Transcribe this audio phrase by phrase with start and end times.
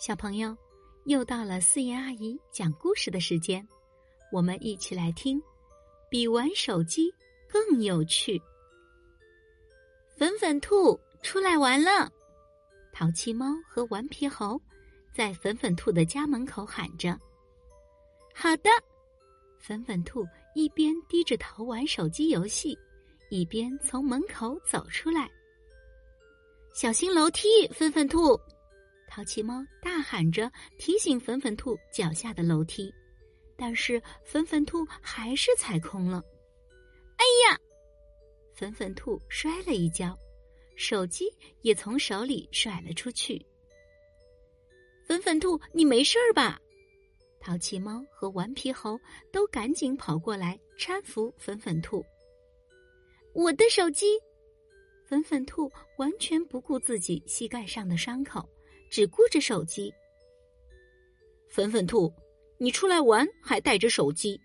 [0.00, 0.56] 小朋友，
[1.04, 3.68] 又到了四言阿姨讲故事的时间，
[4.32, 5.38] 我们一起来听，
[6.08, 7.12] 比玩手机
[7.46, 8.40] 更有趣。
[10.16, 12.10] 粉粉兔出来玩了，
[12.94, 14.58] 淘气猫和顽皮猴
[15.12, 17.14] 在粉粉兔的家门口喊着
[18.34, 18.70] ：“好的。”
[19.60, 22.74] 粉粉兔一边低着头玩手机游戏，
[23.28, 25.30] 一边从门口走出来。
[26.72, 28.40] 小心楼梯，粉粉兔。
[29.10, 32.94] 淘气猫大喊着提醒粉粉兔脚下的楼梯，
[33.56, 36.22] 但是粉粉兔还是踩空了。
[37.16, 37.58] 哎呀！
[38.54, 40.16] 粉粉兔摔了一跤，
[40.76, 41.24] 手机
[41.62, 43.44] 也从手里甩了出去。
[45.04, 46.60] 粉粉兔，你没事吧？
[47.40, 48.96] 淘气猫和顽皮猴
[49.32, 52.04] 都赶紧跑过来搀扶粉粉兔。
[53.34, 54.06] 我的手机！
[55.04, 58.48] 粉粉兔完全不顾自己膝盖上的伤口。
[58.90, 59.94] 只顾着手机，
[61.48, 62.12] 粉粉兔，
[62.58, 64.40] 你出来玩还带着手机，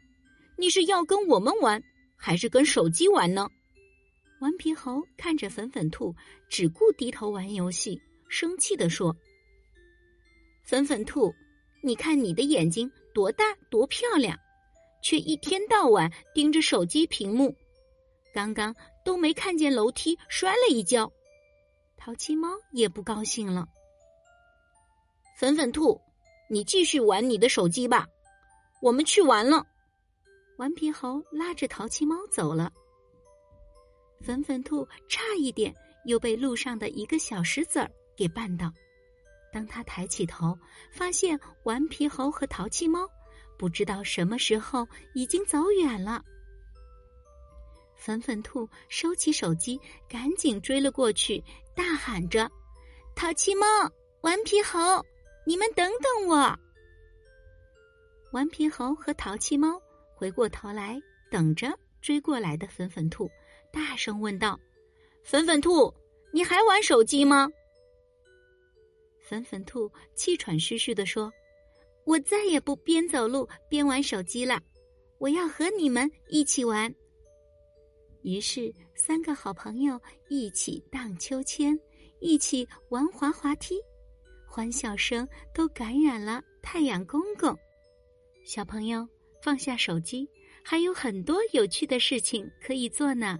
[0.56, 1.81] 你是要跟我们玩，
[2.16, 3.50] 还是跟手机玩呢？
[4.42, 6.14] 顽皮猴看着粉粉兔
[6.47, 9.16] 只顾低头玩游戏，生气地说
[10.64, 11.34] ：“粉粉兔，
[11.81, 14.38] 你看你的眼睛多大多漂亮，
[15.02, 17.56] 却一天到晚盯着手机屏幕，
[18.34, 21.12] 刚刚都没看见楼梯摔了一跤。”
[21.97, 23.67] 淘气猫也不高兴了。
[25.36, 26.00] 粉粉兔，
[26.50, 28.08] 你继续玩你的手机吧，
[28.81, 29.67] 我们去玩了。
[30.58, 32.72] 顽皮猴拉着淘气猫走了。
[34.22, 35.75] 粉粉兔差一点
[36.06, 38.72] 又被路上的一个小石子儿给绊倒。
[39.52, 40.58] 当他抬起头，
[40.89, 43.06] 发现顽皮猴和淘气猫
[43.58, 46.23] 不知道什么时候已经走远了。
[47.97, 51.44] 粉粉兔收起手机，赶紧追了过去，
[51.75, 52.50] 大喊着
[53.17, 53.66] ：“淘气猫，
[54.22, 54.80] 顽皮猴！”
[55.45, 56.59] 你们等等我！
[58.31, 59.81] 顽皮猴和淘气猫
[60.15, 63.29] 回过头来，等着追过来的粉粉兔，
[63.72, 64.59] 大声问道
[65.23, 65.94] ：“粉粉兔，
[66.34, 67.47] 你还玩手机吗？”
[69.22, 71.31] 粉粉兔气喘吁吁地说
[72.05, 74.61] ：“我再也不边走路边玩手机了，
[75.17, 76.94] 我要和你们一起玩。”
[78.23, 81.79] 于是，三个好朋友一起荡秋千，
[82.19, 83.79] 一起玩滑滑梯。
[84.47, 87.56] 欢笑声都感染了太阳公公。
[88.45, 89.07] 小朋友，
[89.41, 90.29] 放下手机，
[90.63, 93.38] 还有很多有趣的事情可以做呢。